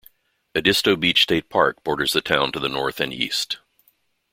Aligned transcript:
Edisto 0.55 0.95
Beach 0.95 1.21
State 1.21 1.47
Park 1.47 1.83
borders 1.83 2.13
the 2.13 2.21
town 2.21 2.51
to 2.53 2.59
the 2.59 2.67
north 2.67 2.99
and 2.99 3.13
east. 3.13 3.59